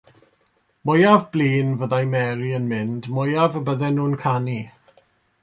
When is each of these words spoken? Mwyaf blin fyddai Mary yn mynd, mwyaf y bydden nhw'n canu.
Mwyaf 0.89 1.23
blin 1.35 1.69
fyddai 1.81 2.01
Mary 2.15 2.49
yn 2.61 2.67
mynd, 2.73 3.11
mwyaf 3.19 3.61
y 3.61 3.63
bydden 3.69 4.01
nhw'n 4.01 4.19
canu. 4.25 4.59